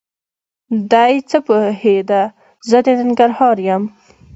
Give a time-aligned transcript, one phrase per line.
[0.91, 2.21] دی څه پوهېده
[2.69, 3.83] زه د ننګرهار یم؟!